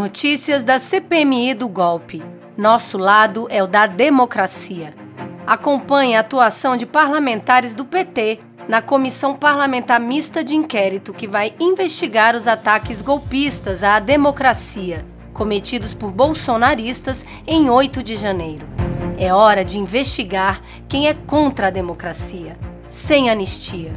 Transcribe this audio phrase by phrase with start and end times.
[0.00, 2.22] Notícias da CPMI do golpe.
[2.56, 4.94] Nosso lado é o da democracia.
[5.46, 11.52] Acompanhe a atuação de parlamentares do PT na Comissão Parlamentar Mista de Inquérito que vai
[11.60, 18.66] investigar os ataques golpistas à democracia cometidos por bolsonaristas em 8 de janeiro.
[19.18, 22.56] É hora de investigar quem é contra a democracia,
[22.88, 23.92] sem anistia.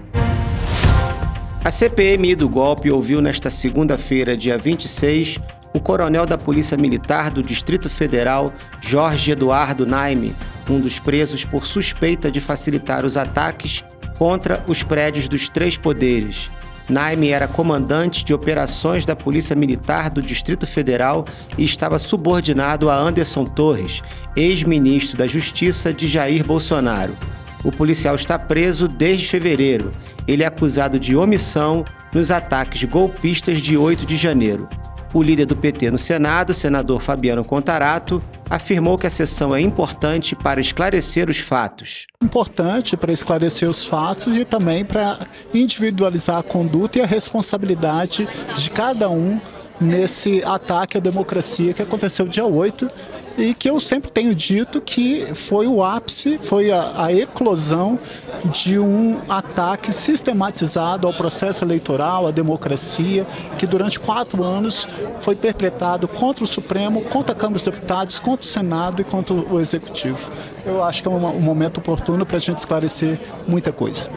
[1.63, 5.39] A CPMI do golpe ouviu nesta segunda-feira, dia 26,
[5.73, 10.35] o coronel da Polícia Militar do Distrito Federal, Jorge Eduardo Naime,
[10.69, 13.83] um dos presos por suspeita de facilitar os ataques
[14.17, 16.49] contra os prédios dos três poderes.
[16.87, 21.25] Naime era comandante de operações da Polícia Militar do Distrito Federal
[21.57, 24.01] e estava subordinado a Anderson Torres,
[24.35, 27.15] ex-ministro da Justiça de Jair Bolsonaro.
[27.63, 29.93] O policial está preso desde fevereiro.
[30.27, 34.67] Ele é acusado de omissão nos ataques golpistas de 8 de janeiro.
[35.13, 40.35] O líder do PT no Senado, senador Fabiano Contarato, afirmou que a sessão é importante
[40.35, 42.07] para esclarecer os fatos.
[42.19, 45.19] Importante para esclarecer os fatos e também para
[45.53, 49.39] individualizar a conduta e a responsabilidade de cada um
[49.79, 52.89] nesse ataque à democracia que aconteceu dia 8
[53.37, 57.99] e que eu sempre tenho dito que foi o ápice, foi a, a, eclosão
[58.45, 63.25] de um ataque sistematizado ao processo eleitoral, à democracia,
[63.57, 64.87] que durante quatro anos
[65.19, 69.33] foi perpetrado contra o Supremo, contra a Câmara dos Deputados, contra o Senado e contra
[69.33, 70.29] o Executivo.
[70.65, 74.09] Eu acho que é um, um momento oportuno para a gente esclarecer muita coisa.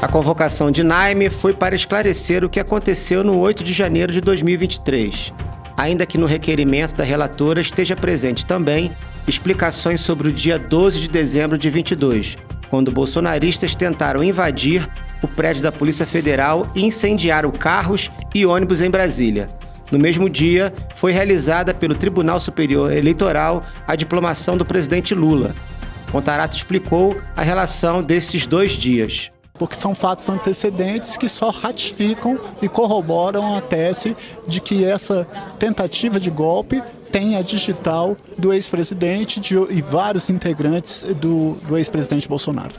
[0.00, 4.20] A convocação de Naime foi para esclarecer o que aconteceu no 8 de janeiro de
[4.20, 8.90] 2023 ainda que no requerimento da relatora esteja presente também
[9.26, 12.38] explicações sobre o dia 12 de dezembro de 22,
[12.70, 14.88] quando bolsonaristas tentaram invadir
[15.22, 19.48] o prédio da Polícia Federal e incendiaram carros e ônibus em Brasília.
[19.90, 25.54] No mesmo dia, foi realizada pelo Tribunal Superior Eleitoral a diplomação do presidente Lula.
[26.10, 32.68] Contarato explicou a relação desses dois dias porque são fatos antecedentes que só ratificam e
[32.68, 35.26] corroboram a tese de que essa
[35.58, 39.40] tentativa de golpe tem a digital do ex-presidente
[39.70, 42.72] e vários integrantes do, do ex-presidente Bolsonaro.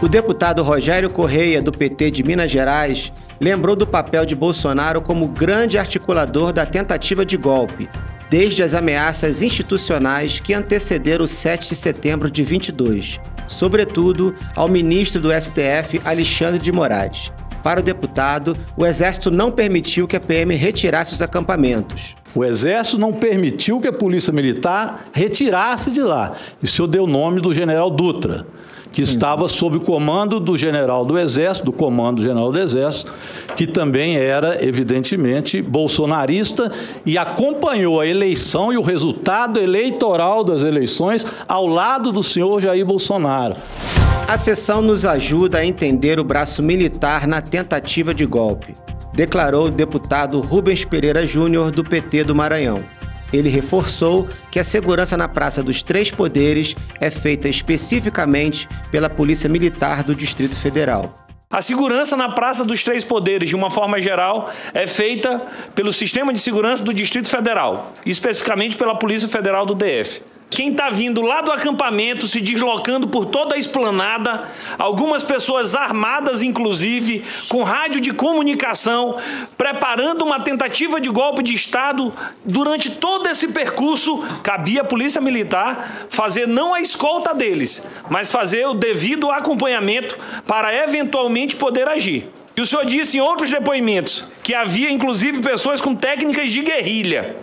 [0.00, 5.26] O deputado Rogério Correia, do PT de Minas Gerais, lembrou do papel de Bolsonaro como
[5.26, 7.88] grande articulador da tentativa de golpe,
[8.30, 15.20] desde as ameaças institucionais que antecederam o 7 de setembro de 22 sobretudo ao ministro
[15.20, 17.32] do STF, Alexandre de Moraes.
[17.62, 22.14] Para o deputado, o Exército não permitiu que a PM retirasse os acampamentos.
[22.34, 26.34] O Exército não permitiu que a Polícia Militar retirasse de lá.
[26.60, 28.46] E o senhor deu o nome do general Dutra
[28.94, 29.56] que sim, estava sim.
[29.56, 33.12] sob o comando do general do Exército, do comando general do Exército,
[33.56, 36.70] que também era, evidentemente, bolsonarista
[37.04, 42.86] e acompanhou a eleição e o resultado eleitoral das eleições ao lado do senhor Jair
[42.86, 43.56] Bolsonaro.
[44.28, 48.74] A sessão nos ajuda a entender o braço militar na tentativa de golpe,
[49.12, 52.84] declarou o deputado Rubens Pereira Júnior, do PT do Maranhão.
[53.34, 59.48] Ele reforçou que a segurança na Praça dos Três Poderes é feita especificamente pela Polícia
[59.48, 61.12] Militar do Distrito Federal.
[61.50, 65.40] A segurança na Praça dos Três Poderes, de uma forma geral, é feita
[65.74, 70.22] pelo Sistema de Segurança do Distrito Federal, especificamente pela Polícia Federal do DF.
[70.54, 74.48] Quem está vindo lá do acampamento, se deslocando por toda a esplanada,
[74.78, 79.16] algumas pessoas armadas, inclusive, com rádio de comunicação,
[79.58, 82.14] preparando uma tentativa de golpe de Estado.
[82.44, 88.64] Durante todo esse percurso, cabia à Polícia Militar fazer não a escolta deles, mas fazer
[88.68, 90.16] o devido acompanhamento
[90.46, 92.30] para eventualmente poder agir.
[92.56, 97.42] E o senhor disse em outros depoimentos que havia, inclusive, pessoas com técnicas de guerrilha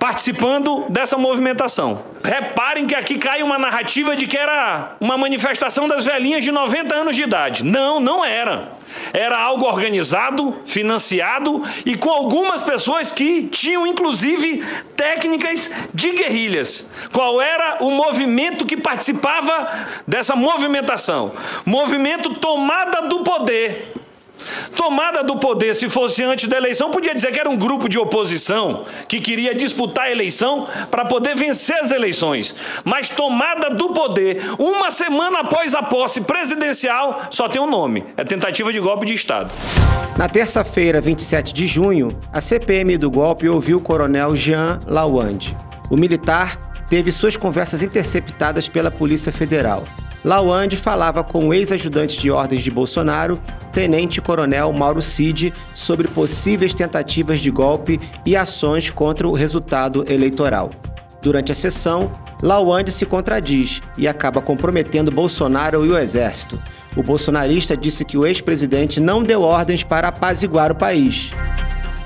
[0.00, 2.02] participando dessa movimentação.
[2.24, 6.94] Reparem que aqui cai uma narrativa de que era uma manifestação das velhinhas de 90
[6.94, 7.62] anos de idade.
[7.62, 8.72] Não, não era.
[9.12, 14.64] Era algo organizado, financiado e com algumas pessoas que tinham inclusive
[14.96, 16.88] técnicas de guerrilhas.
[17.12, 19.70] Qual era o movimento que participava
[20.06, 21.32] dessa movimentação?
[21.66, 23.99] Movimento tomada do poder
[24.76, 27.98] Tomada do poder, se fosse antes da eleição, podia dizer que era um grupo de
[27.98, 32.54] oposição que queria disputar a eleição para poder vencer as eleições.
[32.84, 38.24] Mas tomada do poder, uma semana após a posse presidencial, só tem um nome: é
[38.24, 39.50] tentativa de golpe de Estado.
[40.16, 45.56] Na terça-feira, 27 de junho, a CPM do golpe ouviu o coronel Jean Lawande.
[45.90, 46.56] O militar
[46.88, 49.84] teve suas conversas interceptadas pela Polícia Federal.
[50.22, 53.40] Lawande falava com o ex-ajudante de ordens de Bolsonaro,
[53.72, 60.70] Tenente-Coronel Mauro Cid, sobre possíveis tentativas de golpe e ações contra o resultado eleitoral.
[61.22, 62.10] Durante a sessão,
[62.42, 66.60] Lawande se contradiz e acaba comprometendo Bolsonaro e o exército.
[66.96, 71.32] O bolsonarista disse que o ex-presidente não deu ordens para apaziguar o país.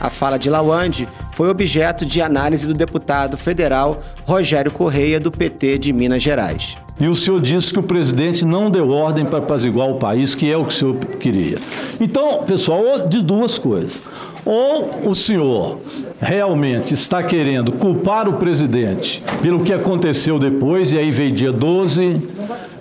[0.01, 5.79] A fala de Lawande foi objeto de análise do deputado federal Rogério Correia, do PT
[5.79, 6.77] de Minas Gerais.
[6.99, 10.51] E o senhor disse que o presidente não deu ordem para apaziguar o país, que
[10.51, 11.59] é o que o senhor queria.
[12.01, 14.01] Então, pessoal, de duas coisas.
[14.45, 15.79] Ou o senhor
[16.21, 22.21] realmente está querendo culpar o presidente pelo que aconteceu depois, e aí veio dia 12,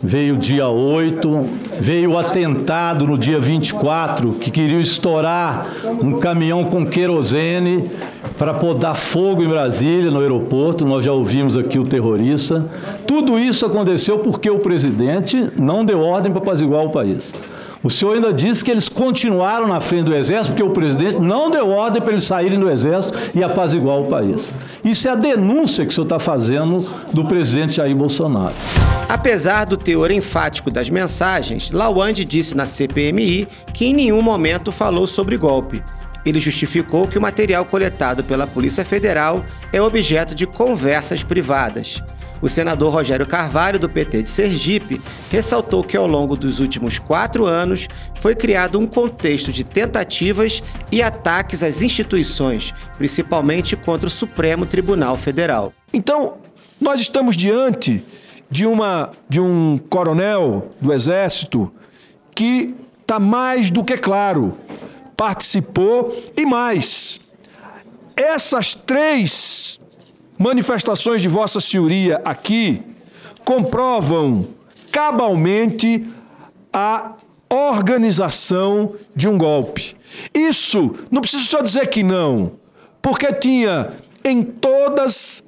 [0.02, 1.46] veio dia 8,
[1.80, 5.68] veio o atentado no dia 24, que queriam estourar
[6.02, 7.90] um caminhão com querosene
[8.38, 12.68] para poder dar fogo em Brasília, no aeroporto, nós já ouvimos aqui o terrorista.
[13.08, 17.34] Tudo isso aconteceu porque o presidente não deu ordem para apaziguar o país.
[17.84, 21.52] O senhor ainda disse que eles continuaram na frente do Exército porque o presidente não
[21.52, 24.54] deu ordem para eles saírem do Exército e apaziguar o país.
[24.86, 28.54] Isso é a denúncia que o senhor está fazendo do presidente Jair Bolsonaro.
[29.10, 35.06] Apesar do teor enfático das mensagens, Lawande disse na CPMI que em nenhum momento falou
[35.06, 35.84] sobre golpe.
[36.26, 42.02] Ele justificou que o material coletado pela Polícia Federal é objeto de conversas privadas.
[42.44, 47.46] O senador Rogério Carvalho, do PT de Sergipe, ressaltou que ao longo dos últimos quatro
[47.46, 50.62] anos foi criado um contexto de tentativas
[50.92, 55.72] e ataques às instituições, principalmente contra o Supremo Tribunal Federal.
[55.94, 56.34] Então,
[56.82, 58.04] nós estamos diante
[58.52, 61.72] de, uma, de um coronel do Exército
[62.36, 64.58] que está mais do que claro,
[65.24, 67.22] participou e mais.
[68.14, 69.80] Essas três
[70.38, 72.84] manifestações de Vossa Senhoria aqui
[73.46, 74.50] comprovam
[74.92, 76.06] cabalmente
[76.74, 77.14] a
[77.50, 79.96] organização de um golpe.
[80.34, 82.60] Isso não preciso só dizer que não,
[83.02, 83.94] porque tinha
[84.26, 85.42] em todas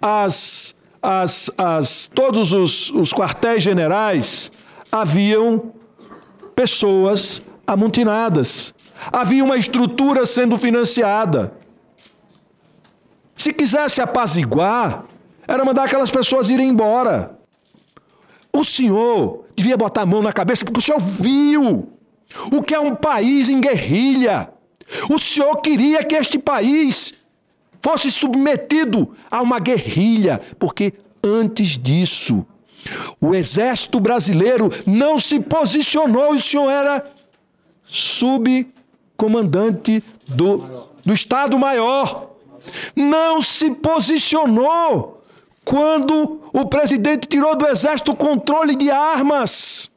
[0.00, 4.50] as, as, as todos os, os quartéis generais
[4.90, 5.70] haviam
[6.56, 8.74] pessoas amontinadas,
[9.10, 11.54] havia uma estrutura sendo financiada.
[13.34, 15.04] Se quisesse apaziguar,
[15.46, 17.38] era mandar aquelas pessoas irem embora.
[18.52, 21.88] O senhor devia botar a mão na cabeça porque o senhor viu
[22.52, 24.52] o que é um país em guerrilha.
[25.10, 27.14] O senhor queria que este país
[27.80, 30.92] fosse submetido a uma guerrilha, porque
[31.24, 32.46] antes disso,
[33.20, 37.04] o exército brasileiro não se posicionou e o senhor era
[39.22, 42.30] subcomandante do, do Estado-Maior
[42.96, 45.22] não se posicionou
[45.64, 49.90] quando o presidente tirou do exército o controle de armas.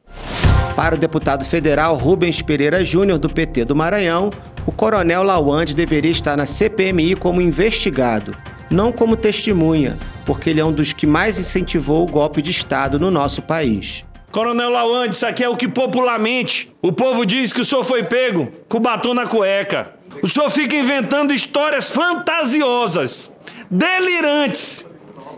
[0.76, 4.30] Para o deputado federal Rubens Pereira Júnior, do PT do Maranhão,
[4.66, 8.36] o coronel Lawande deveria estar na CPMI como investigado,
[8.70, 12.98] não como testemunha, porque ele é um dos que mais incentivou o golpe de Estado
[12.98, 14.04] no nosso país.
[14.36, 18.02] Coronel Lawande, isso aqui é o que popularmente o povo diz que o senhor foi
[18.02, 19.94] pego com o batom na cueca.
[20.22, 23.32] O senhor fica inventando histórias fantasiosas,
[23.70, 24.86] delirantes,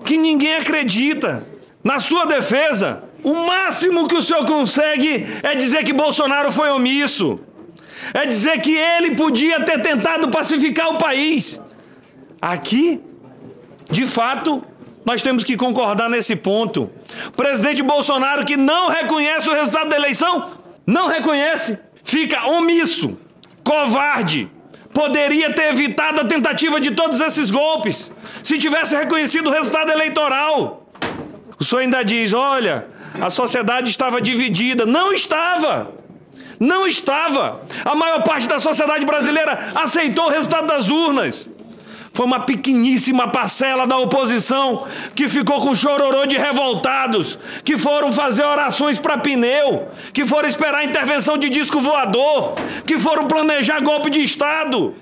[0.04, 1.46] que ninguém acredita.
[1.84, 7.38] Na sua defesa, o máximo que o senhor consegue é dizer que Bolsonaro foi omisso.
[8.12, 11.60] É dizer que ele podia ter tentado pacificar o país.
[12.42, 13.00] Aqui,
[13.88, 14.60] de fato,
[15.08, 16.91] nós temos que concordar nesse ponto.
[17.34, 20.50] Presidente Bolsonaro, que não reconhece o resultado da eleição,
[20.86, 23.17] não reconhece, fica omisso,
[23.65, 24.50] covarde,
[24.93, 28.12] poderia ter evitado a tentativa de todos esses golpes
[28.43, 30.86] se tivesse reconhecido o resultado eleitoral.
[31.58, 32.86] O senhor ainda diz: olha,
[33.19, 34.84] a sociedade estava dividida.
[34.84, 35.91] Não estava.
[36.60, 37.62] Não estava.
[37.82, 41.48] A maior parte da sociedade brasileira aceitou o resultado das urnas.
[42.19, 44.84] Foi uma pequeníssima parcela da oposição
[45.15, 50.79] que ficou com chororô de revoltados, que foram fazer orações para pneu, que foram esperar
[50.79, 54.96] a intervenção de disco voador, que foram planejar golpe de Estado.